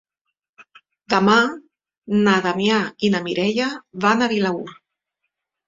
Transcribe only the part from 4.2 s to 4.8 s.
a Vilaür.